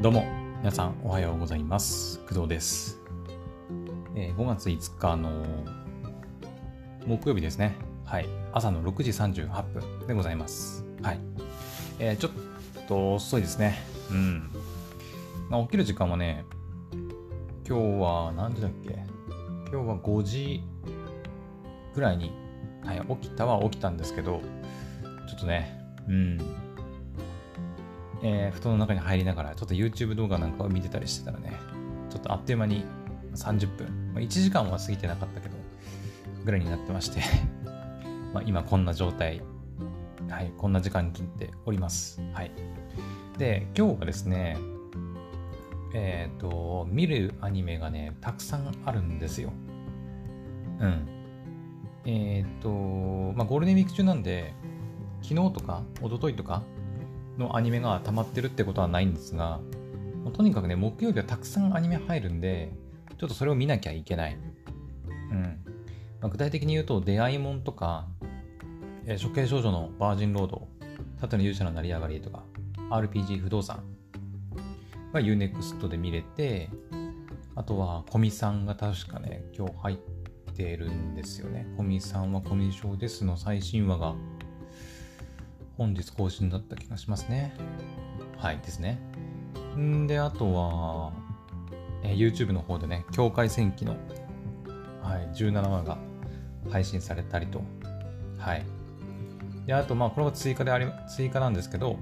[0.00, 0.24] どうも、
[0.60, 2.20] 皆さんおはようございます。
[2.20, 2.98] 工藤です。
[4.16, 5.44] えー5月5日の
[7.06, 7.76] 木曜日ですね。
[8.06, 8.26] はい。
[8.50, 10.86] 朝の6時38分でございます。
[11.02, 11.20] はい。
[11.98, 12.32] えーちょっ
[12.88, 13.78] と遅いですね。
[14.10, 14.50] うん。
[15.50, 16.46] まあ、起きる時間はね、
[17.68, 19.04] 今日は何時だっけ？
[19.70, 20.62] 今日は5時
[21.94, 22.32] ぐらいに、
[22.86, 24.40] はい、起きたは起きたんですけど、
[25.28, 25.78] ちょっとね、
[26.08, 26.38] うん。
[28.22, 31.58] えー布団の中に入りながら、ちょっと YouTube 動画なんかを見てたりしてたらね、
[32.10, 32.84] ちょっとあっという間に
[33.34, 35.56] 30分、まあ、1時間は過ぎてなかったけど、
[36.44, 37.20] ぐらいになってまして、
[38.34, 39.42] ま今こんな状態、
[40.28, 42.20] はい、こんな時間に切っております。
[42.32, 42.50] はい。
[43.38, 44.58] で、今日はですね、
[45.94, 49.52] えっ、と、見るアニメがね、たくさんあるんですよ。
[50.78, 51.08] うん。
[52.04, 52.68] えっ、と、
[53.36, 54.54] まあゴールデンウィーク中なんで、
[55.22, 56.62] 昨日とか一昨日とか
[57.40, 59.60] のアニメが溜まってるってことはないんですが、
[60.32, 62.70] とにかくね、木曜日はたくさんアニメ入るんで、
[63.18, 64.38] ちょっとそれを見なきゃいけない。
[65.30, 65.42] うん。
[66.20, 68.06] まあ具体的に言うと、出会いもんとか、
[69.06, 70.68] えー処刑少女のバージンロード、
[71.20, 72.44] 縦の勇者の成り上がりとか、
[72.90, 73.82] RPG 不動産
[75.12, 76.68] が UNEXT で見れて、
[77.56, 79.96] あとは、コミさんが確かね、今日入っ
[80.54, 81.66] てるんですよね。
[81.76, 84.14] コミさんはコミュ障ですの最新話が
[85.80, 87.54] 本日更新だった気がしますね。
[88.36, 89.00] はいですね。
[89.78, 91.12] んで、あとは、
[92.02, 93.96] えー YouTube の方でね、境界戦記の、
[95.02, 95.96] はい、17話が
[96.68, 97.62] 配信されたりと。
[98.36, 98.66] はい。
[99.64, 101.96] で、あと、まあ、これは追加であり、追加なんですけど、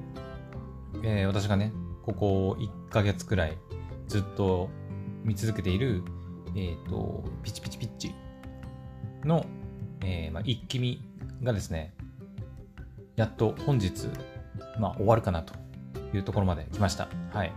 [1.05, 3.57] えー私がね、ここ1ヶ月くらい
[4.09, 4.71] ずっと
[5.23, 6.03] 見続けている、
[6.57, 8.13] えっ、と、ピチピチピッチ
[9.25, 9.47] の、
[10.01, 11.01] えーまあ、一気見
[11.45, 11.95] がですね、
[13.19, 14.07] やっと本日、
[14.79, 15.53] まあ、終わるかなと
[16.15, 17.09] いうところまで来ました。
[17.33, 17.53] はい。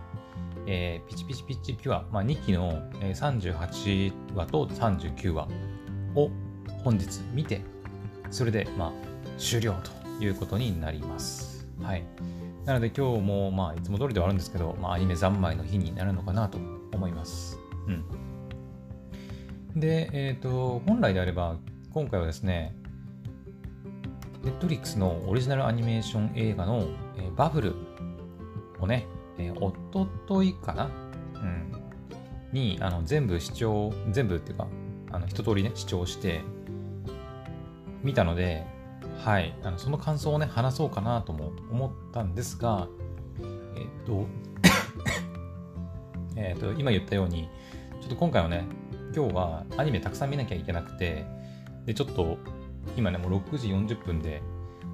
[0.66, 5.46] えーピチピチピチピュア、まあ、2期の38話と39話
[6.16, 6.30] を
[6.82, 7.60] 本日見て、
[8.30, 8.92] それで、まあ、
[9.38, 11.68] 終了ということになります。
[11.80, 12.04] はい。
[12.64, 16.58] なので今日も、まあ、いつも通りではあるんですけど、まあ、アニメ三昧の日になるのかなと
[16.92, 17.56] 思います。
[17.86, 19.80] うん。
[19.80, 21.56] で、えっ、と、本来であれば、
[21.92, 22.74] 今回はですね、
[24.42, 27.74] ネットフリックスのオリジナルアニメーション映画の、えーバブル
[28.80, 29.06] をね、
[29.38, 30.90] えー、おとといかな？
[31.34, 31.72] うん。
[32.52, 34.66] に、あの、全部視聴、全部っていうか、
[35.12, 36.40] あの、一通りね、視聴して、
[38.02, 38.66] 見たので、
[39.24, 42.88] はい、あのその感想をね、話そうかなとも思ったんですが、
[43.76, 44.26] えっ、と、
[46.34, 47.48] えっと、今言ったように、
[48.00, 48.64] ちょっと今回はね、
[49.14, 51.24] 今日はアニメたくさん見なきゃいけなくて、
[51.86, 52.38] で、ちょっと、
[52.96, 54.42] 今ね、もう6時40分で、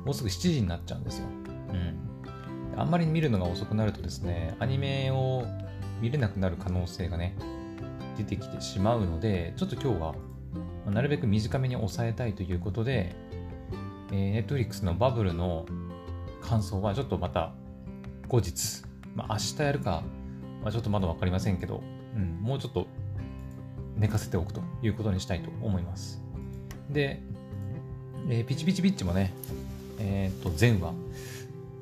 [0.05, 1.27] もうすぐ7時になっちゃうんですよ。
[1.73, 2.79] うん。
[2.79, 5.45] あんまり見るのが遅くなるとですね、アニメを
[6.01, 7.37] 見れなくなる可能性がね、
[8.17, 10.19] 出てきてしまうので、ちょっと今日は、ま
[10.89, 13.15] あなるべく短めに抑えたいということで、
[14.13, 15.67] えー、Netflix のバブルの
[16.41, 17.53] 感想はちょっとまた
[18.29, 18.83] 後日、
[19.15, 20.03] まあ、明日やるか、
[20.63, 21.83] まあ、ちょっとまだ分かりませんけど、
[22.15, 22.87] うん、もうちょっと
[23.97, 26.23] 寝かせておくということにしたいと思います。
[26.91, 27.23] で、
[28.31, 29.33] えーピチピチピッチもね、
[29.99, 30.93] えっ、と、全話、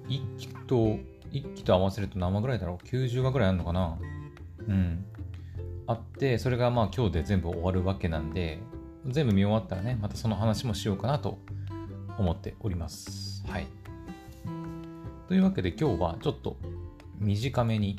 [0.09, 0.99] 1期と、
[1.33, 3.99] 一期と合わせると何話ぐらいだろう ?90 話ぐらいあるのかな
[4.69, 5.05] うん。
[5.89, 8.61] あって、それがまあ今日で全部終わるわけなんで、
[9.09, 11.39] 全部見終わったらね、またその話もしようかなと
[12.17, 13.45] 思っております。
[13.49, 13.67] はい。
[15.27, 16.57] というわけで今日はちょっと
[17.19, 17.99] 短めに、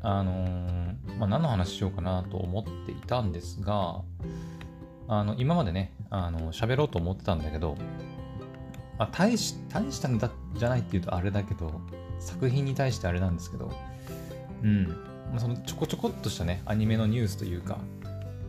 [0.00, 4.02] あのーまあ、何の話しようかなと思っていたんですが、
[5.08, 7.76] あの、今までね、あの、喋ろうと思ってたんだけど、
[8.98, 11.80] まあ、大し、大したんだじゃないっていうとあれだけど、
[12.20, 13.72] 作品に対してあれなんですけど、
[14.62, 14.86] うん。
[15.32, 17.78] ま、そのちょこちょこっとしたね、アニメのニュースというか、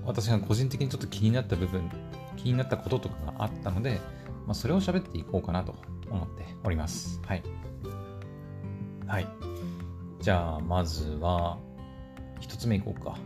[0.05, 1.89] 私が個人的にちょっと気になった部分、
[2.37, 3.99] 気になったこととかがあったので、
[4.45, 5.75] まあ、それを喋っていこうかなと
[6.11, 7.19] 思っております。
[7.25, 7.43] はい。
[9.07, 9.27] はい。
[10.21, 11.57] じゃあ、まずは、
[12.39, 13.17] 一つ目いこうか。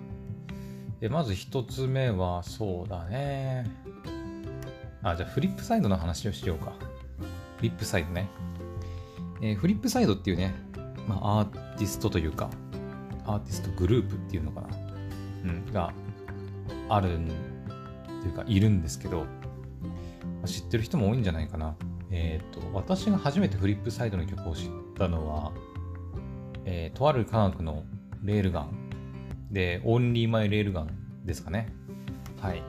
[1.02, 3.66] で、まず一つ目は、そうだね。
[5.04, 6.74] あ、じゃあ、フリップサイドの話をしようか。
[7.58, 8.30] フリップサイドね。
[9.42, 10.54] えーフリップサイドっていうね、
[11.08, 12.50] まあ、アーティストというか、
[13.26, 14.68] アーティストグループっていうのかな。
[15.46, 15.94] うん、が
[16.90, 17.20] ある、
[18.22, 19.26] というか、いるんですけど、
[20.46, 21.76] 知ってる人も多いんじゃないかな。
[22.12, 25.52] えっ、と、私が初めてフリップサイドの曲を知ったのは、
[26.66, 27.84] えーとある科学の
[28.24, 28.90] レールガン
[29.52, 31.74] で、オンリーマイレールガンですかね。
[32.42, 32.62] はい。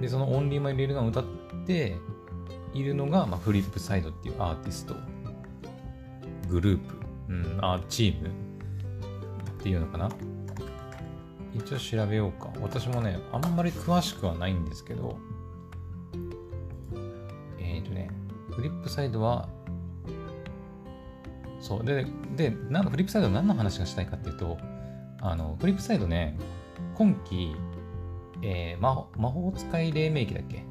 [0.00, 1.24] で、そのオンリーマイレールガンを歌っ
[1.66, 1.96] て
[2.74, 4.94] いるのが、まあ、フリップサイドっていうアーティスト、
[6.48, 6.94] グループ、
[7.28, 8.48] うん、あチーム。
[9.58, 10.08] っていうのかな。
[11.54, 12.50] 一応調べようか。
[12.60, 15.18] 私もね、あんまり詳しくはないんですけど、
[17.58, 18.10] えっ、ー、とね、
[18.52, 19.48] フリップサイドは、
[21.60, 22.06] そう、で、
[22.36, 24.58] で、なんフリップサイド何の話がしたいかっていうと、
[25.20, 26.38] あの、フリップサイドね、
[26.94, 27.56] 今期、
[28.42, 30.64] えー、魔魔法使い黎明期だっけ？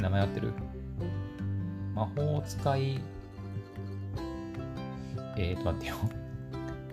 [0.00, 0.52] 名前合ってる？
[1.94, 3.00] 魔法使い、
[5.36, 5.96] えーと、待ってよ。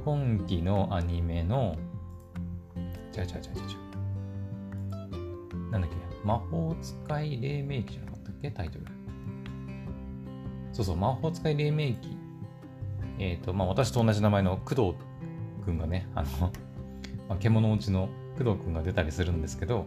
[0.04, 1.75] 今期のアニメの、
[3.16, 3.31] 違う違う違う違
[5.68, 5.72] う。
[5.72, 5.95] なんだっけ？
[6.24, 8.51] 魔法使い黎明期じゃなかったっけ？
[8.51, 8.86] タイトル。
[10.74, 12.18] そうそう、魔法使い黎明期。
[13.19, 14.94] えっ、ー、と、まあ、私と同じ名前の工藤
[15.63, 16.24] くんがね、あ
[17.30, 19.85] の、獣落ちの工藤くんが出たりするんですけど、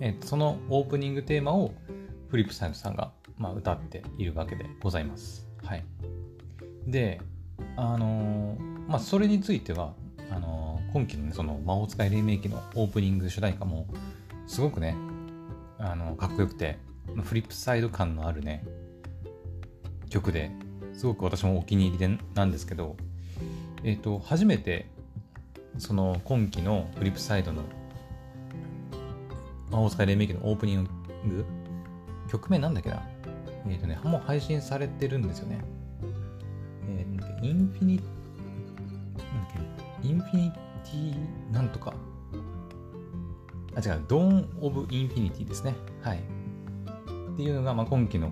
[0.00, 1.72] えー、そのオープニングテーマを
[2.28, 5.46] フリップサイドさんが、まあ、歌っているわけでございます。
[5.62, 5.84] はい。
[6.86, 7.20] で、
[7.76, 9.94] あのー、まあ、それについては、
[10.30, 13.86] あのー、今期のね、その魔法使い黎明期のオープニング主題歌も、
[14.46, 14.96] すごくね、
[15.78, 16.78] あのー、かっこよくて、
[17.22, 18.64] フリップサイド感のあるね、
[20.08, 20.50] 曲で
[20.92, 22.96] すごく私もお気に入りでなんですけど、
[23.82, 24.86] えっ、と、初めて
[25.78, 27.62] その今期のフリップサイドの
[29.70, 31.44] 魔法使い黎明期のオープニング
[32.30, 33.02] 曲名なんだっけな？
[33.66, 35.64] えっ、ー、とね、もう配信されてるんですよね。
[36.88, 38.12] えー、インフィニ、なんだ
[39.22, 39.52] っ
[40.02, 41.94] け、インフィニティなんとか。
[43.76, 45.74] あ、違う、ドーン・オブ・インフィニティですね。
[46.02, 46.18] はい。
[46.18, 48.30] っていうのが、まあ、今期の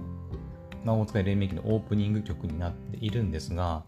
[0.84, 3.82] 魔法使い黎明期のオープニング曲になっているんですが、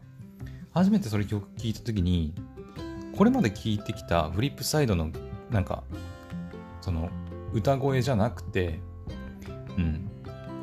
[0.72, 2.34] 初めてそれ曲聴いたときに、
[3.16, 5.10] これまで聞いてきたフリップサイドの
[5.50, 5.84] なんか
[6.80, 7.10] その
[7.52, 8.80] 歌声じゃなくて
[9.76, 10.10] うん。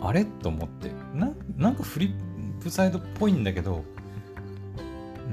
[0.01, 0.91] あれと思って。
[1.13, 3.83] ななんかフリップサイドっぽいんだけど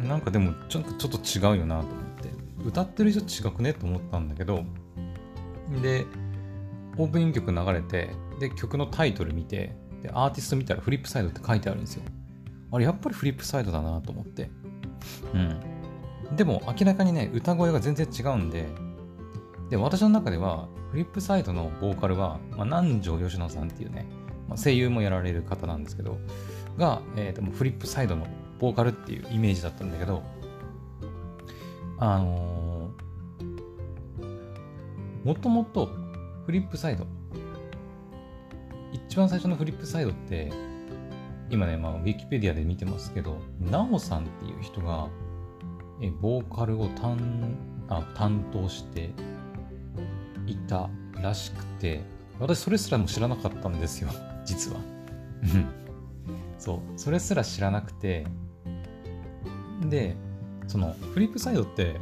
[0.06, 2.30] なんかでもちょっとちょっと違うよなと思って。
[2.64, 4.64] 歌ってる人違くねと思ったんだけど
[5.82, 6.06] で
[6.96, 8.10] オープニング曲流れて
[8.40, 12.02] で曲のタイトル見てでアーティスト見たらフリップサイドって書いてあるんですよ。
[12.70, 14.50] あれやっぱりフリップサイドだなと思って。
[15.32, 15.60] うん。
[16.36, 18.68] でも明らかにね、歌声が全然違うんで、
[19.70, 24.06] で、私の中では、フリップサイドのボーカルは、まあ、南條吉野さんっていうね、
[24.48, 26.18] まあ、声優もやられる方なんですけど、
[26.78, 28.26] が、えー、とフリップサイドの
[28.58, 30.22] ボーカルっていうイメージだったんだけど、
[31.98, 35.90] あのー、もともと
[36.46, 37.06] フリップサイド、
[38.92, 40.50] 一番最初のフリップサイドって、
[41.50, 45.08] 今ね、まあ、ウィキペディアで見てますけど、なおさんっていう人が、
[46.00, 47.56] えボーカルを担
[47.88, 49.10] あ担当して
[50.46, 50.88] いた
[51.20, 52.02] らしくて
[52.38, 54.10] 私それすらも知らなかったんですよ
[54.44, 54.80] 実は。
[56.58, 56.78] そう。
[56.96, 58.26] それすら知らなくて
[59.88, 60.16] で
[60.66, 62.00] そのフリップサイドって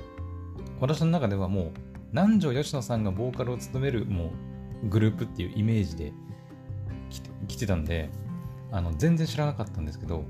[0.81, 1.70] 私の中ではもう
[2.12, 4.32] 南條吉野さんがボーカルを務めるも
[4.84, 6.12] うグループっていうイメージで
[7.49, 8.10] 来てたんで
[8.72, 10.25] あの全然知らなかったんですけど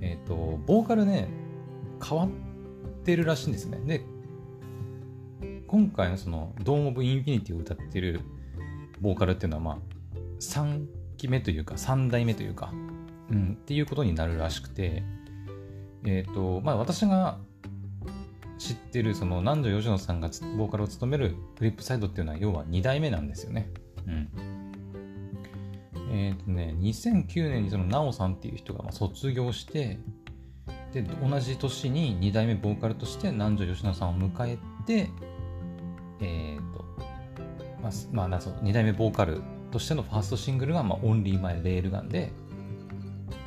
[0.00, 1.28] えっ、ー、とボーカルね
[2.02, 2.28] 変わっ
[3.00, 3.80] ってるらしいんですね。
[3.84, 4.04] で、
[5.66, 8.20] 今回のその、ドーム・オブ・インフィニティを歌ってる
[9.00, 9.78] ボーカルっていうのは、まあ、
[10.40, 10.86] 3
[11.16, 12.72] 期目というか、3代目というか、
[13.30, 15.02] うん、っていうことになるらしくて、
[16.04, 17.38] えっ、ー、と、まあ、私が
[18.58, 23.70] 知ってる、その、南條吉野さんがボーカルを務めるフリップサイドっていうのは、要は2代目なんですよね。
[24.06, 24.28] うん。
[26.12, 29.98] えっ、ー、とね、2009年にその、なおさんっていう人が卒業して、
[30.92, 35.10] で同じ年に2代目ボーカルとして南條吉野さんを迎えて
[36.20, 36.84] えっ、ー、と
[37.82, 42.32] まあ、まあ、なそう2代目ボーカルとしてのファーストシングルが、まあ、オンリーマイレールガンで、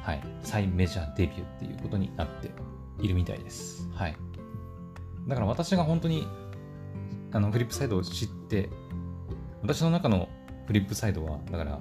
[0.03, 2.51] はい、再メジャーデビューっていうことになって
[3.01, 3.89] いるみたいです。
[3.93, 4.15] はい。
[5.27, 6.27] だから私が本当に
[7.31, 8.69] あのフリップサイドを知って、
[9.61, 10.29] 私の中の
[10.67, 11.79] フリップサイドは、だから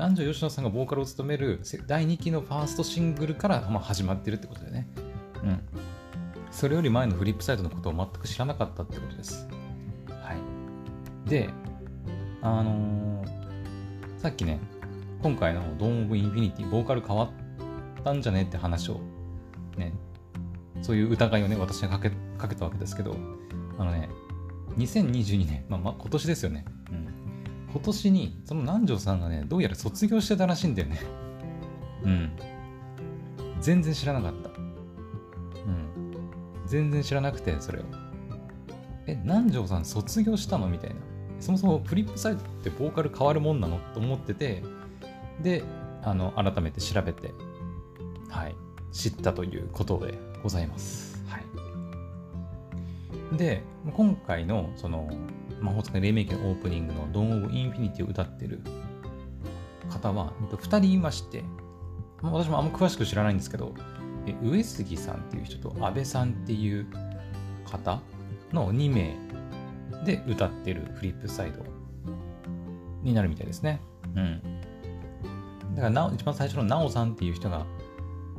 [0.00, 4.88] 南條吉野さんがボーカルを務める第2期のファーストシングルから、まあ、始まってるってことでね。
[5.44, 5.60] うん。
[6.50, 9.46] それより前のフリップサイドのことを全く知らなかったってことです。
[10.08, 10.32] は
[11.26, 11.28] い。
[11.28, 11.50] で、
[12.40, 13.26] あのー、
[14.16, 14.58] さっきね、
[15.22, 19.02] 今回のドーン・オブ・インフィニティ、ボーカル変わったんじゃねって話を、
[19.76, 19.92] ね、
[20.80, 23.14] そういう疑いをね、私がかけかけたわけですけど、
[23.76, 24.08] あのね、
[24.78, 26.64] 2022年、まあ、まあ、今年ですよね。
[26.90, 27.19] うん。
[27.72, 31.00] 今年にその南條さんがねどうやら卒業してたらしいんだよね。
[32.04, 32.32] うん。
[33.60, 34.48] 全然知らなかった。
[34.48, 34.66] うん。
[36.66, 37.82] 全然知らなくてそれを。
[39.06, 40.96] え南條さん卒業したのみたいな。
[41.40, 43.78] そもそもフリップサイドってボーカル変わるもんなの？
[43.94, 44.62] と思ってて。
[45.42, 45.62] で
[46.02, 47.32] あの改めて調べて
[48.28, 48.54] はい。
[48.92, 51.24] 知ったということでございます。
[51.28, 53.36] はい。
[53.36, 53.62] で、
[53.94, 55.08] 今回のその
[55.60, 58.60] 魔法使い黎明期のオープニングの Dawn of Infinity を歌ってる
[59.90, 61.42] 方は2人いまして、
[62.22, 63.74] まあ私もあんま詳しく知らないんですけど、
[64.42, 66.86] 上杉さんっていう人と安倍さんっていう
[67.70, 68.00] 方
[68.52, 69.16] の2名
[70.04, 71.64] で歌ってるフリップサイド
[73.02, 73.80] になるみたいですね。
[74.14, 74.42] うん。
[75.74, 77.64] だからな一番最初のなおさんっていう人が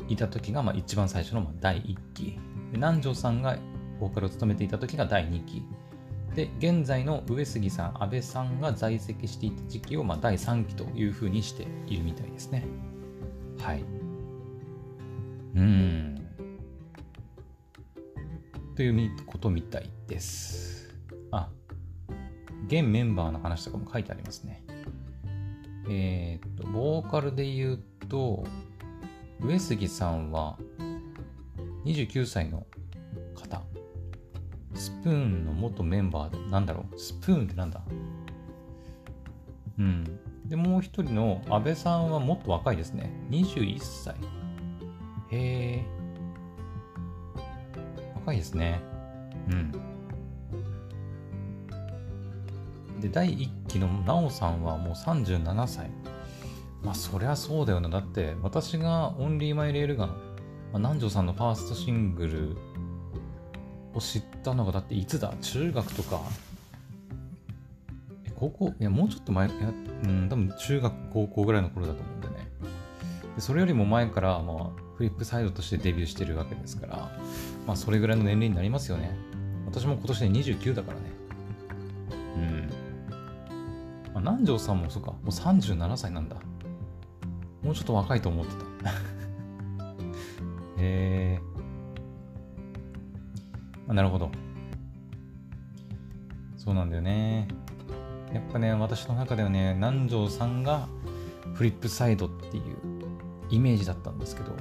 [0.08, 2.40] いた時が、まあ、一番最初の第1期。
[2.74, 3.58] 南條さんが
[4.00, 5.64] ボーカルを務めていた時が第2期。
[6.36, 12.66] で、現在の上杉さん、安倍さんが在籍していた時期を、まあ、第3期というふうにしているみたいですね。
[13.60, 13.84] はい。
[15.56, 16.28] うん。
[18.76, 20.96] ということみたいです。
[21.32, 21.50] あ、
[22.68, 24.64] 現メンバーの話とかも書いてありますね。
[25.90, 28.46] えー、っと、ボーカルで言うと、
[29.42, 30.58] 上杉さんは
[31.84, 32.66] 29歳の。
[34.82, 37.82] スプーンの元メンバーで、なんだろう、スプーンってなんだ？
[39.78, 40.20] うん。
[40.48, 43.12] で、もう一人の安倍さんはもっと若いですね。
[43.30, 44.16] 21歳。
[45.30, 45.86] へえ。
[48.16, 48.82] 若いですね。
[49.50, 49.72] うん。
[53.00, 55.92] で、第1期のなおさんはもう37歳。
[56.84, 57.90] まあ、そりゃそうだよな。
[57.90, 60.16] だって、私がオンリーマイレールガン、ま
[60.74, 62.58] あ、南條さんのファーストシングル
[63.94, 65.34] を知ったのが、だっていつだ？
[65.42, 66.22] 中学とか、
[68.36, 68.74] 高校？
[68.80, 72.48] いや、もうちょっと前、いや、うん、多分中学、高校ぐらいの頃だと思うんでね。
[73.36, 77.12] でそれよりも前から、まあ、フリップサイドとしてデビューしてるわけですから、
[77.66, 79.18] まあ、それぐらいの年齢になりますよね。
[79.66, 81.04] 私も今年で29だからね。
[82.36, 82.70] うん。
[84.14, 86.36] まあ、南條さんもそうか、もう37歳なんだ。
[87.64, 88.92] もうちょっと若いと思ってた。
[90.82, 91.42] へえ。
[93.94, 94.32] なるほど。
[96.58, 97.48] そうなんだよね。
[98.34, 100.88] やっぱね、私の中ではね、南條さんが
[101.54, 102.64] フリップサイドっていう
[103.50, 104.52] イメージだったんですけど、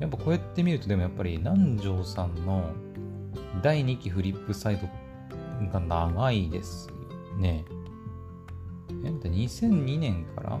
[0.00, 2.70] やっぱこうやって見るとでもやっぱり南條さんの
[3.62, 4.88] 第2期フリップサイド
[5.72, 7.64] が長いですよね。
[9.04, 10.58] え、2002年から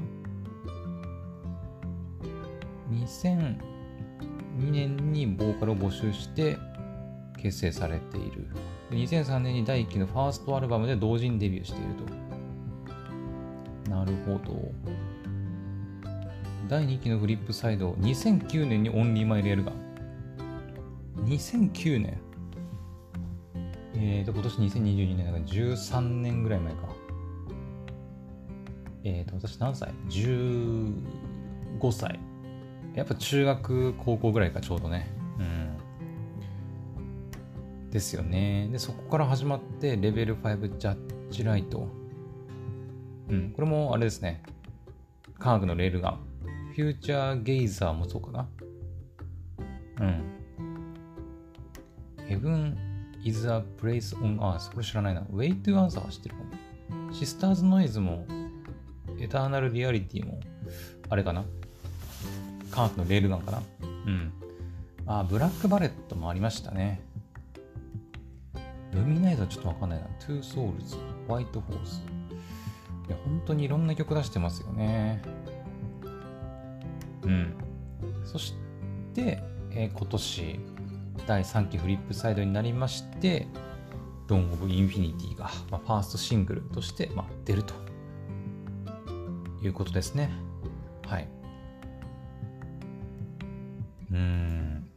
[2.90, 3.73] ？2000
[4.58, 6.58] 2002年にボーカルを募集して
[7.36, 8.46] 結成されている。
[8.90, 11.94] 2003年に第1期のファーストアルバムで同時にデビューしている
[13.84, 13.90] と。
[13.90, 14.72] なるほど。
[16.68, 19.74] 第2期のフリップサイド、2009年にオンリーマイレールガン。
[21.26, 22.18] 2009年
[23.96, 26.80] えーと、今年2022年だから13年ぐらい前か。
[29.04, 30.92] えーと、私何歳 ?15
[31.92, 32.18] 歳。
[32.94, 35.10] やっぱ中学、高校ぐらいか、ちょうどね。
[35.38, 35.76] うん。
[37.90, 38.68] ですよね。
[38.70, 41.88] で、そこから始まって、レベル5ジャッジライト。
[43.28, 44.42] うん、これもあれですね。
[45.38, 46.20] 科学のレールガン。
[46.74, 48.48] フューチャーゲイザーもそうかな。
[50.00, 50.24] うん。
[52.28, 52.76] Heaven
[53.24, 55.22] is a place on earth これ知らないな。
[55.22, 56.50] Way to answer は知ってるかも。
[57.12, 58.26] シスターズノイズも、
[59.20, 60.40] エターナルリアリティも、
[61.08, 61.44] あれかな。
[62.74, 63.62] 科学のレールガンかな。
[63.82, 64.32] うん。
[65.06, 67.00] あ、ブラックバレットもありましたね。
[68.92, 70.06] ルミナイズはちょっとわかんないな。
[70.18, 72.00] Two Souls、White Horse。
[73.06, 75.22] いや、本当にいろんな曲出してますよね。
[77.22, 77.54] うん。
[78.24, 78.54] そし
[79.14, 79.40] て、
[79.70, 80.60] えー、今年、
[81.28, 83.46] 第3期フリップサイドになりまして、
[84.26, 87.74] ドン・オブ・インフィニティが、まあ、ファーストシングルとして、まあ、出ると
[89.62, 90.32] いうことですね。
[91.06, 91.28] はい。
[94.14, 94.88] うーん。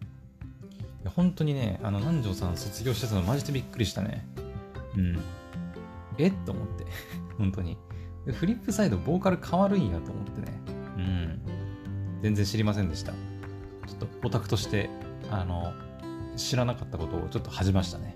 [1.16, 4.28] 本当にね、あの、南條さん卒業してたのマジでびっくりしたね。
[4.96, 5.20] うん。
[6.18, 6.28] え？
[6.28, 6.86] っと思って。
[7.38, 7.78] 本当に。
[8.28, 10.60] フリップサイドボーカル変わるんやと思ってね。
[10.98, 11.42] うん。
[12.22, 13.12] 全然知りませんでした。
[13.12, 13.18] ちょ
[13.94, 14.90] っとオタクとして、
[15.32, 15.74] あの、
[16.36, 18.14] 知らなかったことをちょっと恥じましたね。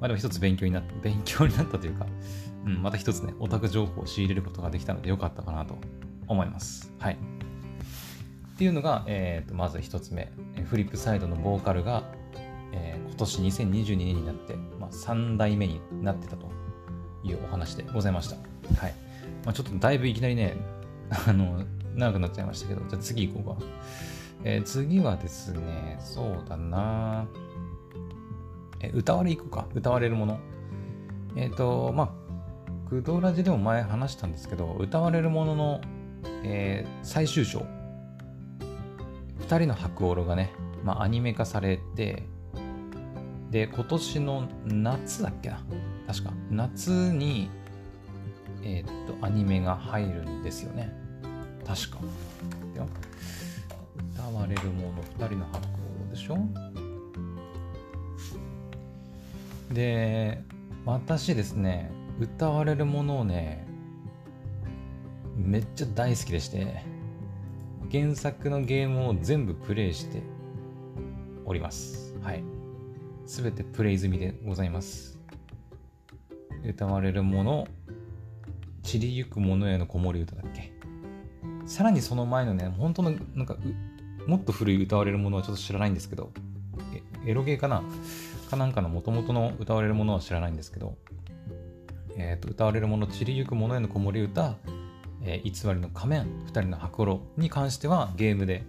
[0.00, 2.06] まあでも一つ勉強になった、勉強になったというか、
[2.66, 5.78] うん、また一つね、オタク情報を仕入れることができたのでよかったかなと
[6.26, 6.92] 思います。
[6.98, 7.18] はい。
[8.62, 10.30] っていうのが、えー、とまず一つ目、
[10.66, 12.04] フリップサイドのボーカルが、
[12.70, 16.48] えー、今年2022年になって、まあ、3代目になってたと
[17.24, 18.36] いうお話でございました。
[18.80, 18.94] はい。
[19.44, 20.56] まあ、ちょっとだいぶいきなりね、
[21.26, 21.64] あの、
[21.96, 23.66] 長くなっちゃいましたけど、じゃあ次行こうか。
[24.44, 27.26] えー、次はですね、そうだな
[28.78, 29.66] え、歌われいくか。
[29.74, 30.38] 歌われるもの。
[31.34, 35.80] えっ、ー、と、まあ、クドラジでも前話したんですけど、歌われるものの、
[36.44, 37.66] えー、最終章。
[39.52, 40.50] 二人の白オロがね、
[40.82, 42.22] まあ、アニメ化されて、
[43.50, 45.62] で、今年の夏だっけな？
[46.06, 46.32] 確か。
[46.50, 47.50] 夏に、
[48.62, 50.90] えー、っと、アニメが入るんですよね。
[51.66, 51.98] 確か。
[54.14, 56.38] 歌われるもの2人の発行でしょ？
[59.74, 60.42] で、
[60.86, 63.66] 私ですね、歌われるものをね、
[65.36, 67.01] めっちゃ大好きでして、
[67.90, 70.22] 原作のゲームを全部プレイして
[71.44, 72.14] おります。
[72.22, 72.44] はい。
[73.26, 75.18] すべてプレイ済みでございます。
[76.64, 77.66] 歌われるもの、
[78.82, 80.72] 散りゆくものへの子守歌だっけ
[81.66, 83.56] さらにその前のね、本当の、なんか、
[84.26, 86.32] もっと古い歌われるものはちょっと知らないんですけど、
[87.26, 87.82] エロゲーかな？
[88.50, 90.96] かなんかの元々の歌われるものは知らないんですけど、
[92.16, 94.56] えっ、ー、と、歌われるもの、散りゆくものへの子守歌、
[95.24, 98.64] えー、偽りの仮面、二人の箱ろに関してはゲームで、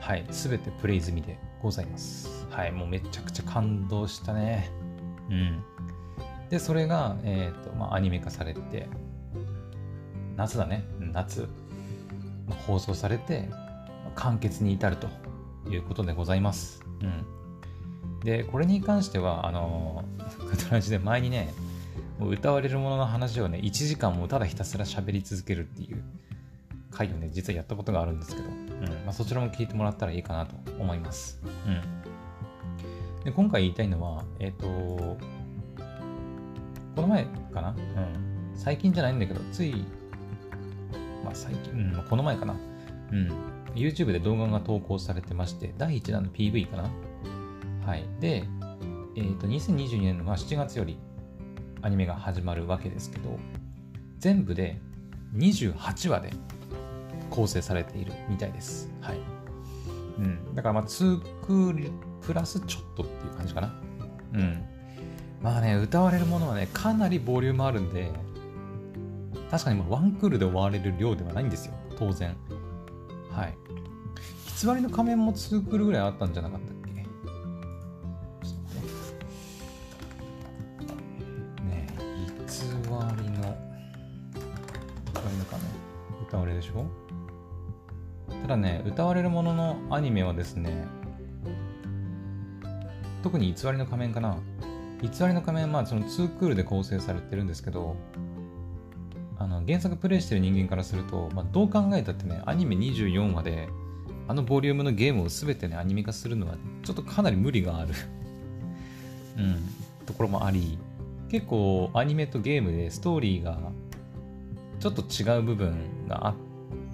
[0.00, 2.46] はい、すべてプレイ済みでございます。
[2.50, 4.70] はい、もうめちゃくちゃ感動したね。
[5.30, 5.62] うん。
[6.48, 8.88] で、それが、えっ、ー、と、まあ、アニメ化されて、
[10.36, 11.48] 夏だね、夏
[12.48, 13.48] ま、放送されて、
[14.16, 15.08] 完結に至ると
[15.70, 16.82] いうことでございます。
[17.00, 18.20] うん。
[18.24, 20.04] で、これに関しては、あの、
[20.50, 21.54] グトラジで前にね、
[22.20, 26.02] もう歌われるものの話をね、1時間もただひたすら喋り続けるっていう
[26.90, 31.40] 回をね、実はやったことがあるんですけど、うんまあ、そちらも聞いてもらったらいいかなと思います。
[31.66, 33.24] うん。
[33.24, 35.16] で今回言いたいのは、えっ、ー、と、
[36.94, 37.24] この前
[37.54, 37.70] かな？
[37.70, 38.52] うん。
[38.54, 39.86] 最近じゃないんだけど、つい、
[41.24, 42.54] まあ最近、うん、この前かな？
[43.12, 43.32] うん。
[43.74, 46.90] YouTube で動画が投稿されてまして、第1弾の PV かな？
[47.86, 48.04] はい。
[48.20, 48.44] で、
[49.16, 50.98] えっ、ー、と、2022年の7月より、
[51.82, 53.38] アニメが始まるわけですけど
[54.18, 54.80] 全部で
[55.36, 56.32] 28話で
[57.30, 58.90] 構成されているみたいです。
[59.00, 59.18] はい。
[60.18, 60.54] うん。
[60.54, 63.72] だからまあ2クールプラスちょっとっていう感じかな。
[64.34, 64.62] うん。
[65.40, 68.10] まあね、歌われるものはね、かなりボリュームあるんで、
[69.50, 71.74] 確かにワンクールで終われる量ではないんですよ。
[71.96, 72.36] 当然。
[73.30, 73.54] はい。
[74.60, 76.79] 偽りの仮面も2クールぐらいあったんじゃなかった
[88.50, 90.84] だね、歌われるもののアニメはですね、
[93.22, 94.38] 特に偽りの仮面かな。
[95.00, 97.96] 偽りの仮面まあその2クールで構成されてるんですけど、
[99.38, 103.68] あの原作プレイしてる人間からすると、まあ、どう考えたってね、アニメ24話で、
[104.26, 107.94] あのボリュームのゲームを全てね、アニメ化するのは、ちょっとかなり無理がある
[109.38, 110.76] うん、ところもあり、
[111.30, 113.58] 結構アニメとゲームでストーリーが
[114.80, 115.76] ちょっと違う部分
[116.08, 116.34] があ、っ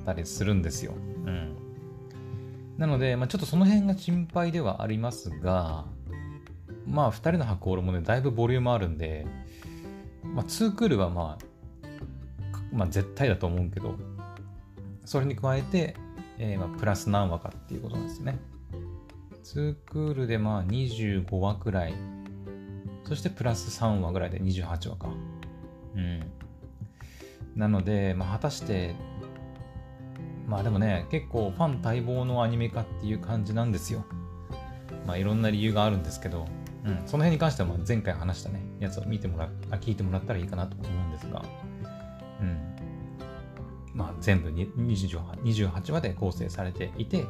[0.06, 0.92] たりするんですよ。
[1.26, 1.56] うん。
[2.78, 5.84] なので、まあ、ちょっとその辺が心配ではありますが、
[6.86, 9.26] まあ、2人の箱オもね、だいぶボリュームあるんで、
[10.22, 11.86] まあ、2クールはまあ、
[12.72, 13.96] まあ、絶対だと思うけど、
[15.04, 15.96] それに加えて、
[16.38, 18.38] えー、まあプラス何話かっていうことなんですね。
[19.44, 21.94] 2クールでまあ25話くらい、
[23.04, 25.08] そしてプラス3話ぐらいで28話か。
[25.94, 26.20] うん。
[27.54, 28.96] なので、まあ、果たして
[30.46, 34.04] まあでもね、結構ファン待望のアニメ化っていう感じなんですよ。
[35.06, 36.46] まあいろんな理由があるんですけど、
[36.84, 41.44] うん、その辺に関しては前回話したね、やつを見てもらあ、聞いてもらったらいいかなと思うんですが、
[42.40, 42.76] うん。
[43.92, 47.24] まあ全部28 28話で構成されていて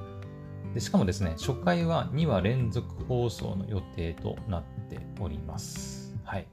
[0.76, 6.14] で、しかもですね、初回は2話連続放送の予定となっております。
[6.22, 6.46] はい。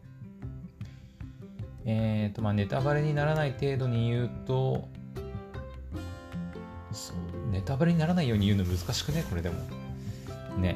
[1.84, 4.88] えっ、ー、と、まあネタバレにならない程度に言うと、
[6.94, 9.56] そうネタバレにならないように言うの難しくねこれでも。
[10.58, 10.76] ね。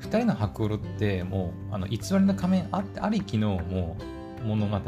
[0.00, 3.96] 2人の白黒ってもうあの偽りの仮面あってありきのも
[4.42, 4.78] う物語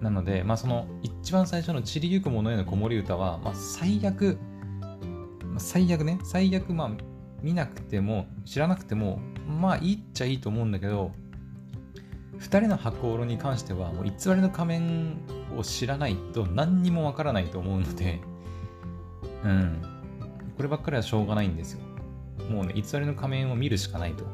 [0.00, 4.36] なので、まあ、その一番最初の散りゆく者への子守歌は、まあ、最悪、
[5.56, 6.18] 最悪ね。
[6.24, 6.90] 最悪まあ
[7.42, 11.12] 見なくても知らなくてもまあいいっちゃいいと思うんだけど
[12.38, 15.18] 2人の箱ろに関してはもう偽りの仮面
[15.56, 18.20] を知らないと何にもわからないと思うので
[19.44, 19.82] うん。
[20.56, 21.80] こればっかりはしょうがないんですよ。
[22.50, 24.24] もうね、偽りの仮面を見るしかないと。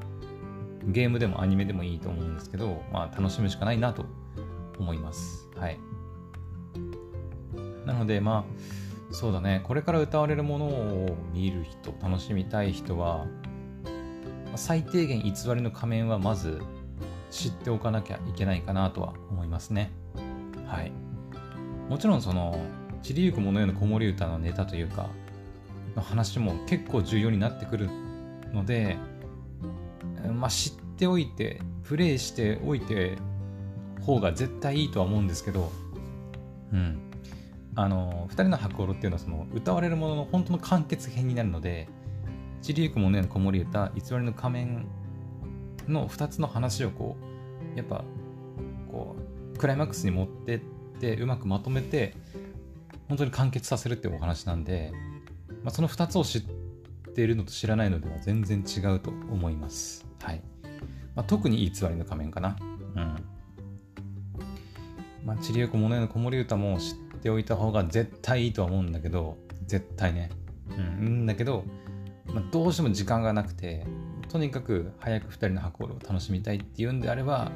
[0.87, 4.05] ゲームでもアニメでもいいと思うんですけど、まあ楽しむしかないなと
[4.79, 5.49] 思います。
[5.57, 5.79] はい。
[7.87, 13.27] なので、まあ、そうだね、これから歌われるものを見る人、楽しみたい人は、
[14.57, 16.61] 最低限偽りの仮面はまず
[17.31, 19.93] 知っておかなきゃいけないかなとは思いますね。
[20.67, 20.93] はい。
[21.89, 22.59] もちろんその
[23.03, 25.09] 散りゆく者への子守歌のネタというか、
[25.97, 27.89] の話も結構重要になってくる
[28.53, 28.97] ので、
[30.33, 33.17] まあ、知っておいて、プレイしておいて
[34.03, 35.73] 方が絶対いいとは思うんですけど、
[36.73, 36.99] うん。
[37.75, 41.89] あの、二人の白狼っていうのは、その、歌われるものの本当の完結編になるので、
[42.63, 44.87] ちりゆくもね、子守歌、偽りの仮面
[45.89, 47.17] の2つの話をこ
[47.75, 48.05] う、やっぱ、
[48.91, 49.17] こ
[49.55, 50.61] う、クライマックスに持ってっ
[51.01, 52.15] て、うまくまとめて、
[53.11, 54.93] 本当に完結させるっていうお話なんで、
[55.65, 56.43] まあ、その2つを知っ
[57.13, 60.07] ているのと知らないのでは全然違うと思います。
[60.23, 60.41] はい。
[61.17, 62.57] まあ、特に偽りの仮面かな。
[62.95, 63.17] うん。
[65.25, 70.31] まあ、ちりゆくものへの子守歌も知っておいた方が絶対いいとは思うんだけど、絶対ね。
[70.69, 71.65] うん、いいんだけど、
[72.33, 73.89] まあ、どうしても時間がなくて、
[74.29, 77.51] とにかく早く2人の箱を楽しみたいっていうんであれば、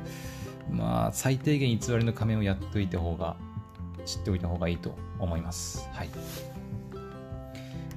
[0.69, 3.37] まあ、最低限偽りの仮面をやっといた方が、
[4.05, 5.89] 知っておいた方がいいと思います。
[5.93, 6.09] はい。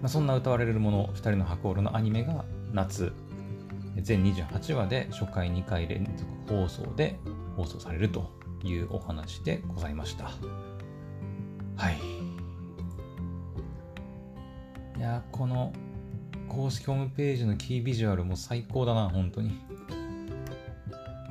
[0.01, 3.13] まあ、そんな歌われるもの、2人の箱のアニメが夏、
[3.97, 7.19] 全28話で初回2回連続放送で
[7.55, 8.29] 放送されると
[8.63, 10.25] いうお話でございました。
[10.25, 11.97] はい。
[14.97, 15.73] いや、この
[16.47, 19.59] 公式ホームページのキービジュアルも最高だな、本当に。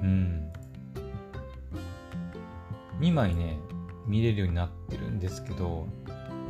[0.03, 0.53] うん。
[3.01, 3.59] 2枚ね、
[4.07, 5.87] 見れるようになってるんですけど、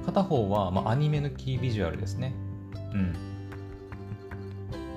[0.05, 2.35] 片方は、まあ、アニメのキービジュアルですね。
[2.93, 3.17] うん。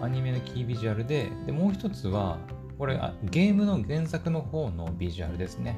[0.01, 2.37] アニメのキービジュアルで、で、もう一つは、
[2.77, 5.77] これあ、ゲームの原作の方のビジュアルですね。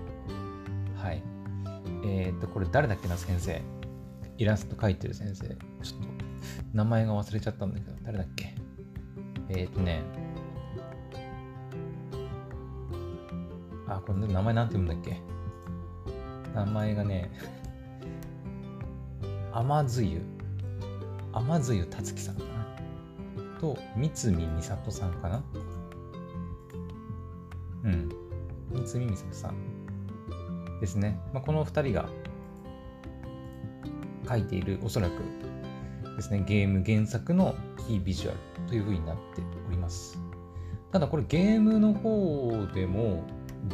[0.95, 1.23] はい。
[2.05, 3.61] えっ、と、これ誰だっけな、先生。
[4.37, 5.47] イラスト描いてる先生。
[5.47, 5.55] ちょっと、
[6.73, 8.55] 名前が忘れちゃったんだけど、誰だっけ
[9.49, 10.03] えっ、とね、
[13.87, 15.21] あ、これ名前なんて言うんだっけ
[16.53, 17.31] 名前がね、
[19.51, 20.21] 甘津湯。
[21.33, 23.59] 甘津湯達樹さんかな。
[23.59, 25.43] と、三見美里さんかな。
[27.83, 28.09] うん。
[28.85, 31.19] 三見美里さんですね。
[31.33, 32.09] まあ、この二人が
[34.27, 35.13] 書いている、おそらく
[36.15, 37.55] ですね、ゲーム原作の
[37.87, 40.19] キービジュアルという風になっております。
[40.91, 43.23] ただこれゲームの方でも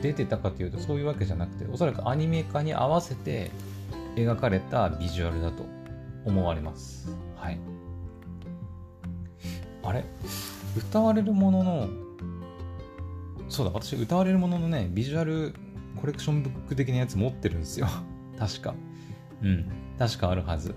[0.02, 3.52] 出てたかというとそういうわけじゃなくて、おそらくアニメ化に合わせて
[4.16, 5.66] 描かれたビジュアルだと
[6.26, 7.10] 思われます。
[7.36, 7.60] はい。
[9.84, 10.04] あれ？
[10.78, 11.90] 歌われるものの、
[13.50, 15.54] そうだ、私歌われるもののね、ビジュアル
[15.96, 17.88] コレクションブック的なやつ持ってるんですよ。
[18.38, 18.76] 確か。
[19.42, 19.66] うん。
[19.98, 20.76] 確かあるはず。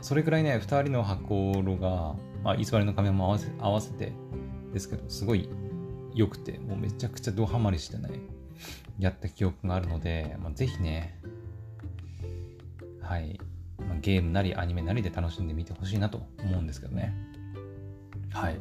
[0.00, 4.12] それくらいね、2人の箱ロが、まあ、偽りの仮面も合わせ合わせて
[4.72, 5.48] ですけど、すごい
[6.18, 8.10] 良くて、もうめちゃくちゃドハマりしてね、
[8.98, 11.20] やった記憶があるので、まあ、ぜひね、
[13.00, 13.38] はい、
[13.78, 17.14] まあ、ゲームなりアニメなりで楽しんでみてほしいなと思うんですけどね。
[18.32, 18.58] はい。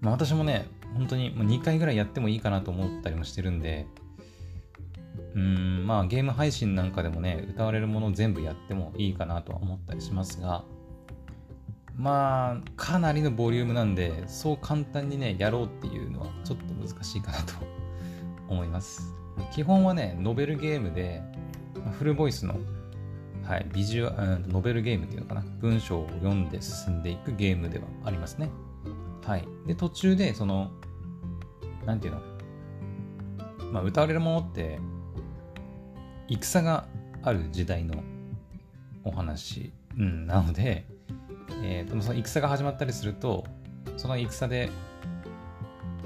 [0.00, 3.86] まあ、私もね、本当にもう2回ぐらいやってもいいかなと思ったりもしてるんで、
[5.36, 10.64] うん、まあゲーム配信なんかでもね、歌われるものを全部やってもいいかなとは思ったりしますが、
[12.00, 17.52] まあ、かなりのボリュームなんで、そう簡単にね、やろうっていうのはちょっと難しいかなと
[18.48, 19.14] 思います。
[19.52, 21.22] 基本はね、ノベルゲームで、
[21.98, 22.58] フルボイスの、
[23.44, 28.48] はい、ビジュア、ル、ノベルゲームっていうのかな、文章を読んで進んでいくゲームではありますね。
[29.26, 29.46] はい。
[29.66, 30.70] で、途中で、その、
[31.84, 32.22] なんていうの、
[33.72, 34.78] まあ、歌われるものって、
[36.28, 36.88] 戦が
[37.22, 38.02] ある時代の
[39.04, 40.86] お話、うん、なので、
[41.62, 43.44] えー、その戦が始まったりすると
[43.96, 44.70] その戦で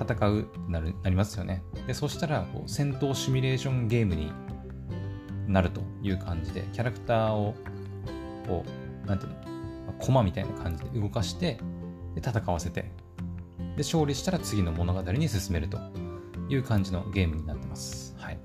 [0.01, 1.63] 戦うなるなりますよね。
[1.87, 4.33] でそしたらこう戦闘シミュレーションゲームに
[5.47, 7.55] なるという感じでキャラクターを
[8.47, 8.65] こ
[9.05, 9.33] うなんていう
[9.87, 11.59] の、駒みたいな感じで動かして
[12.15, 12.91] で戦わせて
[13.77, 15.79] で勝利したら次の物語に進めると
[16.49, 18.15] いう感じのゲームになってます。
[18.19, 18.39] はい。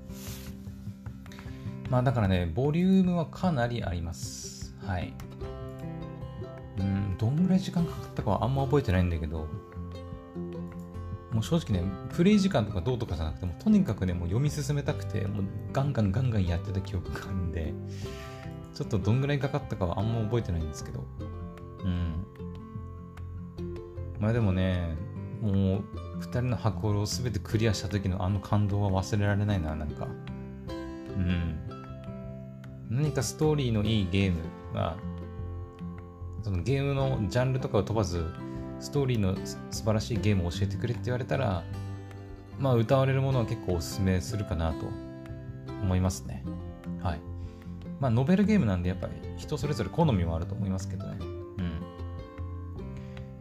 [1.88, 4.76] まあだからねボリュームはかなりあります。
[4.86, 5.12] はい。
[6.80, 9.46] うん、どんぐらい時間かかったかはあんま覚えてないんだけど、
[11.32, 17.72] もう正直ね、プレイ時間とかどうとかじゃなくても、とにかくね、もう読み進めたくて、もうガンガンガンガンやってた記憶があるんで、
[18.74, 21.04] ちょっとどんぐらいかかったかはあんま覚えてないんですけど、
[21.84, 22.26] うん。
[24.18, 24.96] まあでもね、
[25.40, 25.84] もう、
[26.18, 30.08] 二人の箱を全てクリアした時のあの感動は忘れられないな、なんか。
[31.16, 31.56] うん。
[32.90, 34.38] 何かストーリーのいいゲーム
[34.74, 34.96] が
[36.42, 38.24] そのゲームのジャンルとかを問わず、
[38.78, 41.62] ストーリーの素晴らしいゲームを教えてくれって言われたら、
[42.58, 44.86] まあ、歌われるものは結構おすすめするかなと
[45.82, 46.44] 思いますね。
[47.02, 47.20] はい。
[48.00, 51.16] まあ、ノベルゲームなんで、やっぱり人それぞれ好みもあると思いますけどね。
[51.20, 51.82] うん。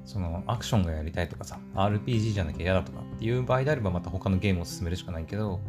[0.05, 5.61] そのアクションがやりたいとかさ、RPG じゃなきゃ嫌だとかっていう場合であればまた他のゲームを進めるしかないけど、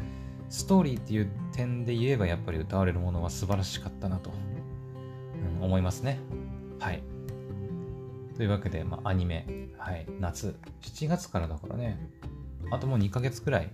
[0.49, 4.33] ストーリーっていう点で言えばやっぱり歌われるものは素晴らしかったなと、
[5.59, 6.19] うん、思いますね。
[6.81, 7.03] はい。
[8.41, 9.45] というわけで、まあ、アニメ、
[9.77, 12.01] はい、夏、7月からだからね、
[12.71, 13.71] あともう2ヶ月くらい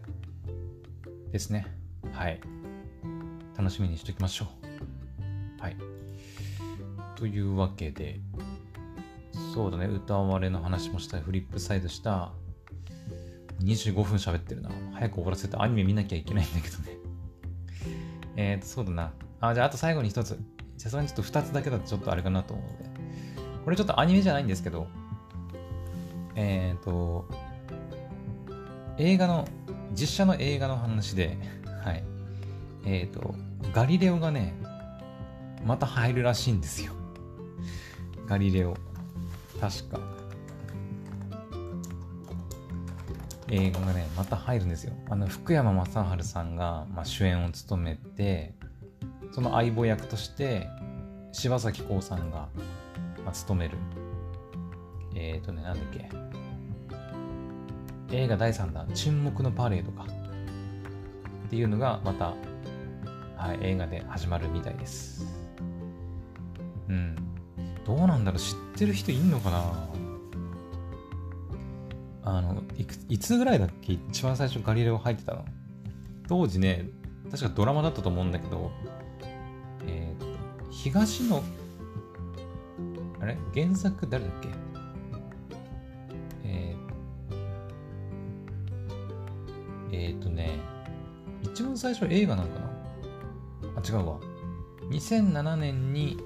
[1.31, 1.69] ですね。
[2.11, 2.41] はい。
[3.57, 4.49] 楽しみにしておきましょ
[5.61, 5.63] う。
[5.63, 5.77] はい。
[7.15, 8.19] というわけで、
[9.55, 12.33] そうだね、歌われの話もしたフリップサイドした、
[13.63, 14.71] 25分喋ってるな。
[14.95, 16.89] 早く終わらせてアニメ見なきゃいけないんだけどね。
[18.35, 19.13] えっと、そうだな。
[19.39, 20.37] あ、じゃああと最後に一つ。
[20.77, 22.96] さすがにちょっと2つだけだとちょっとあれかなと思うので。
[23.67, 24.87] これちょっとアニメじゃないんですけど、
[26.37, 27.27] えっ、ー、と、
[28.97, 29.45] 映画の、
[29.93, 31.37] 実写の映画の話で、
[31.83, 32.05] はい。
[32.85, 33.35] えっ、ー、と、
[33.73, 34.55] ガリレオがね、
[35.65, 36.93] また入るらしいんですよ。
[38.29, 38.77] ガリレオ。
[39.61, 39.99] 確か。
[43.49, 44.93] 映画がね、また入るんですよ。
[45.11, 48.55] あの、福山雅治さんが、まあ、主演を務めて、
[49.33, 50.69] その相棒役として、
[51.33, 52.49] 柴咲コウさんが、
[53.27, 53.77] まあ、務める。
[55.15, 56.09] えっ、ー、とね、なんだっけ。
[58.17, 60.07] 映画第3弾、沈黙のパレードか。
[61.47, 62.35] っていうのが、また、
[63.37, 65.27] はい、映画で始まるみたいです。
[66.89, 67.17] うん。
[67.85, 69.89] どうなんだろう知ってる人いんのかな
[72.25, 73.93] あのいく、いつぐらいだっけ？
[73.93, 75.45] 一番最初ガリレオ入ってたの
[76.29, 76.89] 当時ね、
[77.31, 78.73] 確かドラマだったと思うんだけど、
[79.87, 80.27] えっ、ー、と、
[80.73, 81.43] 東野、
[83.27, 83.37] れ？
[83.55, 84.49] 原作誰だっけ？
[86.45, 90.59] えっ、ー、えー、とね、
[91.43, 92.67] 一番最初映画なんかな？
[93.77, 94.19] あ、違うわ。
[94.91, 96.19] 2007年に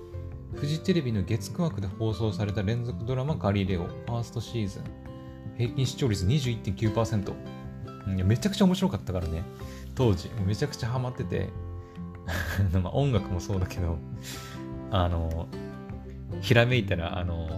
[0.54, 4.84] フジテレビの月9枠で放送された連続ドラマガリレオファーストシーズン。
[5.56, 7.34] 平均視聴率21.9%
[8.16, 9.42] いやめちゃくちゃ面白かったからね。
[9.94, 10.30] 当時。
[10.46, 11.48] めちゃくちゃハマってて。
[12.82, 13.96] まあ音楽もそうだけど。
[14.90, 15.48] あの
[16.40, 17.48] ひらめいたらあの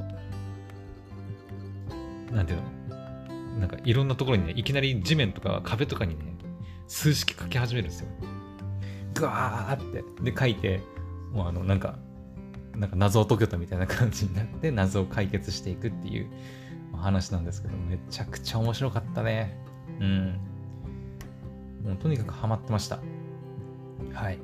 [2.30, 3.58] なんていうの？
[3.60, 6.24] なんかいろんなところにねいきなり地面とか壁とかにね
[6.88, 8.08] 数式書き始めるんですよ。
[9.14, 10.30] グワーって。
[10.30, 10.80] で書いて
[11.32, 11.98] もうあのなんか
[12.74, 16.30] なんか謎を解けたみたいな感じになって謎を解決していくっていう
[16.96, 19.58] 話なんですけどめちゃくちゃ面白かったね。
[20.00, 20.40] うん。
[21.84, 23.00] もうとにかくハマってました。
[24.14, 24.38] はい。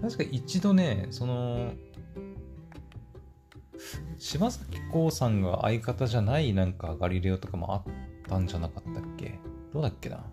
[0.00, 1.74] 確か一度ねその
[4.18, 7.82] 柴咲コウさんが相方じゃないなんかガリレオとかもあっ
[8.28, 9.38] たんじゃなかったっけ？
[9.72, 10.24] どうだっけな？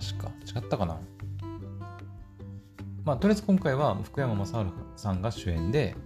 [0.00, 0.32] 確か。
[0.60, 1.00] 違ったかな？
[3.04, 4.52] まあ、とりあえず今回は福山雅治
[4.96, 5.96] さんが主演で、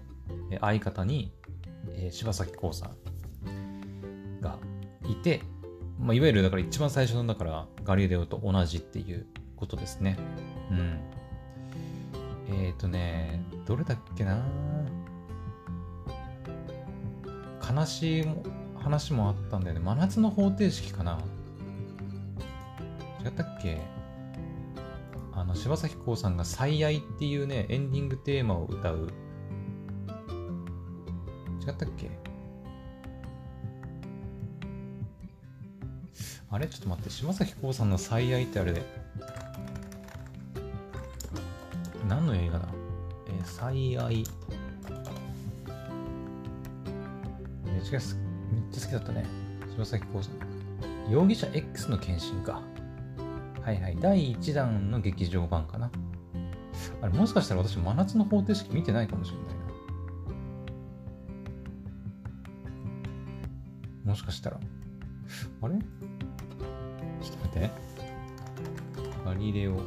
[0.61, 1.33] 相方に、
[1.91, 4.59] えー、柴咲コウさんが
[5.09, 5.43] いて、
[5.99, 10.19] まあ、いわゆるだから一番最初のだからガリレオと同じっていうことですね。
[10.71, 11.01] うん。
[12.49, 14.43] えっ、ー、とね、どれだっけな？
[17.73, 18.25] 悲しい
[18.77, 19.81] 話もあったんだよね。
[19.81, 21.19] 真夏の方程式かな。
[23.25, 23.81] 違ったっけ？
[25.33, 29.09] あの柴咲コウさんが「最愛」っていうねエンディングテーマを歌う。
[31.67, 32.11] 違ったっけ？
[36.49, 36.67] あれ？
[36.69, 37.11] ちょっと待って。
[37.11, 38.83] 柴咲コウさんの「最愛」ってあれで。
[42.09, 42.69] 何の映画だ？
[43.27, 44.25] えー、最愛。
[47.91, 48.01] ちゃ
[48.53, 49.25] めっちゃ好きだったね
[49.73, 52.63] 柴咲コウさん容疑者 X の献身か
[53.67, 53.97] はいはい。
[53.99, 55.91] 第1弾の劇場版かな。
[57.03, 59.47] あれ、もしかしたら私、真夏の方程式見てないかもしれない
[64.05, 64.11] な。
[64.13, 64.61] もしかしたら。
[65.63, 65.75] あれ？
[65.75, 67.71] ちょっと待って。
[69.25, 69.73] ガリレオ。
[69.73, 69.83] うん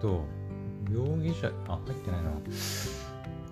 [0.00, 0.24] と、
[1.28, 2.30] 疑者、あ、入ってないな。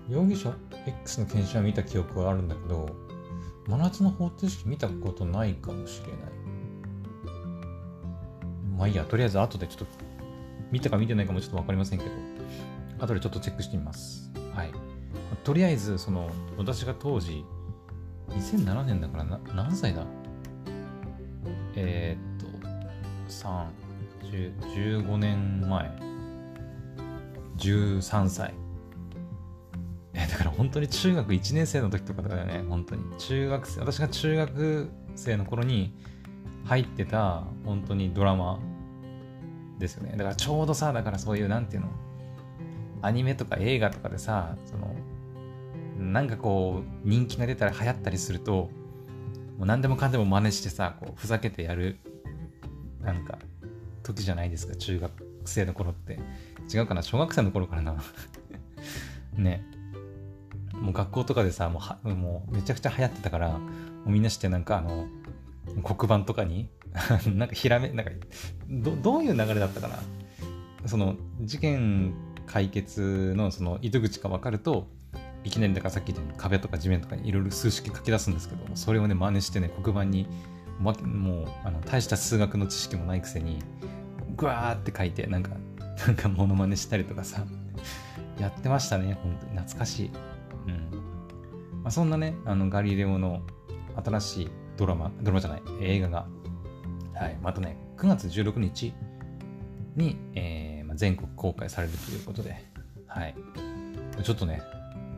[0.09, 0.53] 容疑者
[0.85, 2.89] ？X の検証は見た記憶はあるんだけど、
[3.67, 6.17] 真夏の方程式見たことないかもしれない。
[8.77, 9.85] まあいいや、とりあえず後でちょっと、
[10.71, 12.11] 見たか見てないかもちょっとわかりませんけど、
[12.99, 14.31] 後でちょっとチェックしてみます。
[14.53, 14.71] はい。
[15.43, 17.43] とりあえず、その、私が当時、
[18.29, 20.05] 2007年だからな、何歳だ？
[21.75, 22.47] えー、っと、
[23.29, 23.67] 3、
[24.23, 26.06] 10、15年前。
[27.57, 28.53] 13歳。
[30.13, 33.03] え、だから本当に中学1年生の時とかだよね、本当に。
[33.17, 35.93] 中学生、私が中学生の頃に
[36.65, 38.59] 入ってた、本当にドラマ
[39.79, 40.11] ですよね。
[40.11, 41.89] だからちょうどさ、だからそういう、なんていうの、
[43.01, 44.95] アニメとか映画とかでさ、その、
[45.99, 48.69] なんかこう、人気が出たら流行ったりすると、
[49.57, 51.97] もう何でもかんでも真似してさ、こう、ふざけてやる、
[53.01, 53.39] なんか、
[54.03, 55.11] 時じゃないですか、中学
[55.45, 56.19] 生の頃って。
[56.73, 57.01] 違うかな？
[57.01, 57.95] 小学生の頃からな。
[59.33, 59.65] ね。
[60.73, 63.59] もう学校とかでさ、もうは、もうめちゃくちゃ流行ってたから、も
[64.07, 65.07] うみんなしてなんかあの、
[65.83, 66.69] 黒板とかに
[67.35, 68.11] なんかひらめ、なんか、
[68.69, 69.99] ど、どういう流れだったかな？
[70.85, 72.13] その、事件
[72.45, 74.87] 解決のその糸口が分かると、
[75.43, 80.27] いきなりだからさっき言ったように壁とか地面とかにいろいろ数式書き出すんですけどそれをね真似してね黒板に
[80.79, 80.95] もう
[81.63, 83.59] あの大した数学の知識もないくせに
[84.35, 85.51] グワーって書いてなんか
[86.05, 87.45] なんかモノマネしたりとかさ。
[88.39, 89.57] やってましたね本当に。
[89.57, 90.11] 懐かしい、
[90.67, 91.81] うん。
[91.83, 93.41] まあ、そんなねあのガリレオの
[94.03, 96.27] 新しいドラマドラマじゃない映画が。
[97.15, 98.93] はいまたね9月16日
[99.95, 102.55] に、えーまあ、全国公開されるということで。
[103.07, 103.35] はい。
[104.21, 104.61] ちょっとね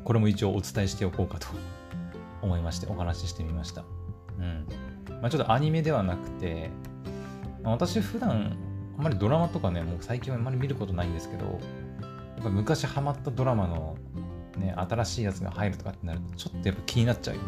[0.04, 1.48] これも一応お伝えしておこうかと
[2.42, 3.84] 思いましてお話ししてみました。
[4.38, 4.66] うん。
[5.22, 6.70] まあ、ちょっとアニメではなくて、
[7.62, 8.58] まあ、私普段
[9.00, 11.52] あんまりドラマとかね、もう最近はあんまり見ることないんですけど、や
[12.42, 13.96] っぱ昔ハマったドラマの
[14.58, 17.48] ね、新しいやつが入るとかってなると、ちょっとやっぱ気になっちゃうよね。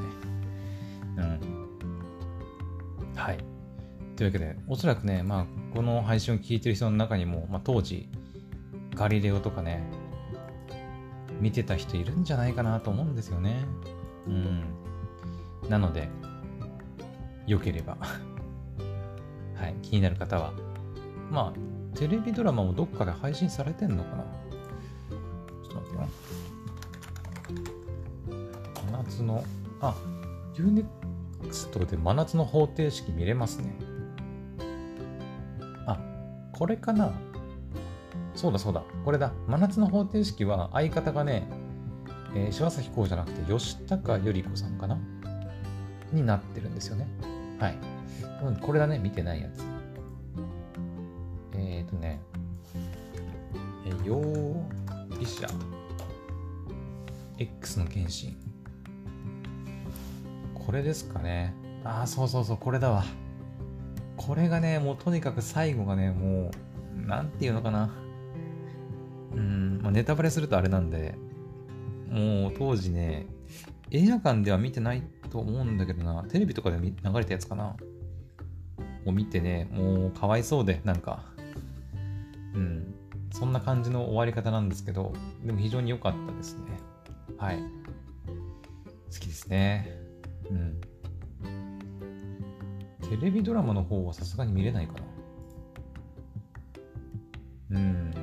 [1.18, 3.16] うん。
[3.16, 3.38] はい。
[4.16, 8.08] というわけで、おそらくね、まあ、この配信を聞いてる人の中にも、まあ、当時、
[8.96, 9.84] ガリレオとかね、
[11.42, 13.58] 見てた人いるんじゃないかなと思うんですよね。
[14.26, 14.64] うん。
[15.70, 16.08] なので、
[17.46, 17.98] 良ければ
[19.56, 20.54] はい、気になる方は、
[21.32, 24.24] まあ、テレビドラマもどっかで配信されてんのかな？
[25.64, 26.08] ちょっと待ってよ。
[28.92, 29.44] 真夏の、
[29.80, 29.96] あ、
[30.56, 33.74] UNEXT で真夏の方程式見れますね。
[35.88, 35.98] あ、
[36.52, 37.14] これかな？
[38.36, 38.84] そうだそうだ。
[39.06, 39.32] これだ。
[39.48, 41.48] 真夏の方程式は相方がね、
[42.36, 44.98] えー、柴咲コウじゃなくて吉高由里子さんかな？
[46.12, 47.08] になってるんですよね。
[47.58, 47.78] はい。
[48.60, 49.64] これだね、見てないやつ。
[51.72, 52.20] えっ、ー、とね、
[53.86, 54.22] えー、容
[55.18, 55.48] 疑者
[57.38, 58.36] X の検診。
[60.54, 61.56] これですかね。
[61.86, 63.06] ああ、そうそうそう、これだわ。
[64.18, 66.52] これがね、もうとにかく最後がね、も
[66.98, 67.90] う、なんていうのかな。
[69.34, 71.16] うん、まあ、ネタバレするとあれなんで、
[72.10, 73.28] もう当時ね、
[73.92, 77.78] 映画館では見てないと思うんだけどな、テレビとかで流れたやつかな。
[79.06, 81.24] を見てね、もうかわいそうで、なんか、
[82.54, 82.96] うん、
[83.32, 86.80] そんな感じの終わり方なんですけど、でも非常に良かったですね。
[87.38, 87.58] はい。
[87.58, 87.64] 好
[89.20, 89.90] きですね。
[90.50, 90.82] うん。
[93.10, 95.00] テレビドラマの方はさすがに見れないかな。
[97.72, 98.14] うん。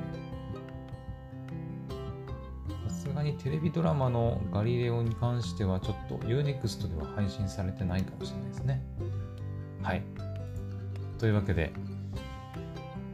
[2.87, 8.83] さすがにテレビドラマのガリレオに関してはちょっと UNEXT では配信されてないかもしれないですね。
[9.81, 10.03] はい。
[11.17, 11.71] というわけで、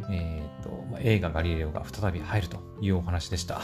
[0.10, 3.62] えっ、と、まあ、映画ガリレオが再び入るというお話でした。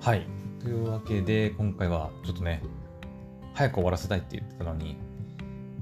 [0.00, 0.26] はい。
[0.60, 2.62] というわけで、今回はちょっとね、
[3.54, 4.96] 早く終わらせたいって言ってたのに、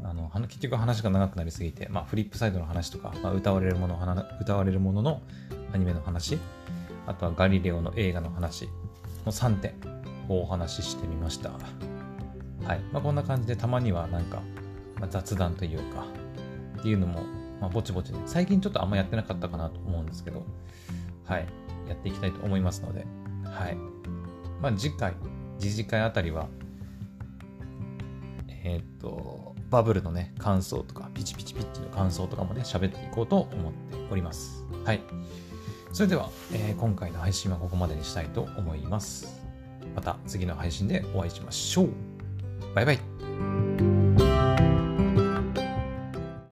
[0.03, 3.99] あの結局話が長くなりすぎて、まあ、フリップサイドの話とか、まあ、歌われるもの
[4.41, 5.23] 歌われるものの
[5.75, 6.39] アニメの話
[7.07, 8.69] あとはガリレオの映画の話
[9.25, 9.75] の3点
[10.29, 11.51] をお話ししてみました。
[11.51, 12.81] はい。
[12.93, 14.43] まあ、こんな感じでたまにはなんか、
[15.01, 16.05] まあ、雑談というか、
[16.79, 17.23] っていうのも、
[17.61, 20.45] まあ、ぼちぼちね、最近ちょっとあんまやってなかったかなと思うんですけど、
[21.25, 21.47] はい。
[21.89, 23.07] やっていきたいと思いますので、
[23.45, 23.77] はい。
[24.61, 25.15] まあ、次回、
[25.59, 26.49] 次次回あたりは、
[28.65, 34.65] えっ、と、バブルのね、感想とか、ピチピチピチの感想とかもね、喋っていこうと思っております。
[34.85, 35.01] はい。
[35.93, 39.43] それでは、えー、今回の配信はここまでにしたいと思います。
[39.95, 41.89] また次の配信でお会いしましょう。
[42.75, 43.28] バイバイ。